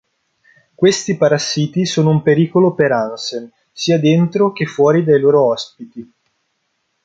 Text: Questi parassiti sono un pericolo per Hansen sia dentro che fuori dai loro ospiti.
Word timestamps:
Questi 0.73 1.15
parassiti 1.15 1.85
sono 1.85 2.09
un 2.09 2.23
pericolo 2.23 2.73
per 2.73 2.91
Hansen 2.91 3.51
sia 3.71 3.99
dentro 3.99 4.51
che 4.51 4.65
fuori 4.65 5.03
dai 5.03 5.19
loro 5.19 5.43
ospiti. 5.45 6.11